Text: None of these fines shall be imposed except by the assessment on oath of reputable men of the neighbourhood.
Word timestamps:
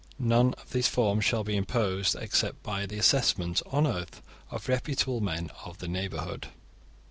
None 0.17 0.55
of 0.55 0.71
these 0.71 0.87
fines 0.87 1.23
shall 1.25 1.43
be 1.43 1.55
imposed 1.55 2.15
except 2.15 2.63
by 2.63 2.87
the 2.87 2.97
assessment 2.97 3.61
on 3.67 3.85
oath 3.85 4.23
of 4.49 4.67
reputable 4.67 5.21
men 5.21 5.51
of 5.63 5.77
the 5.77 5.87
neighbourhood. 5.87 6.47